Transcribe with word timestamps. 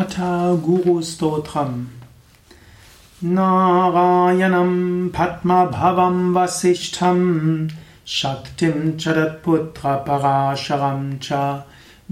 अथ 0.00 0.14
गुरुस्तोत्रम् 0.64 1.72
नारायणं 3.36 4.70
पद्मभवं 5.16 6.16
वसिष्ठं 6.34 7.18
शक्तिं 8.14 8.78
च 9.00 9.02
तत्पुत्रपराशरं 9.16 11.02
च 11.26 11.28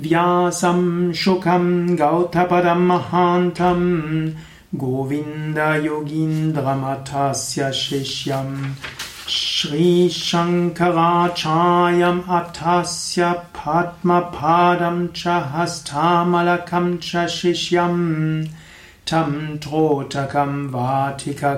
व्यासं 0.06 0.80
शुकं 1.22 1.64
गौतपदं 2.00 2.82
महान्तं 2.90 3.80
गोविन्दयोगीन्द्रमथस्य 4.82 7.60
शिष्यम् 7.82 8.54
श्रीशङ्कराचार्यम् 9.60 12.20
अथस्य 12.36 13.24
फात्मपादं 13.56 14.96
च 15.16 15.18
हस्तामलकं 15.54 16.86
च 17.06 17.08
शिष्यम्। 17.34 17.98
तं 19.10 19.34
त्रोटकं 19.62 20.52
वाटिककारमन्यान् 20.74 21.48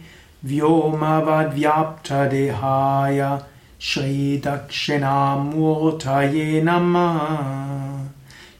व्योमवद्व्याप्तदेहाय 0.45 3.39
श्रीदक्षिणामूर्तये 3.81 6.61
नमः। 6.61 8.09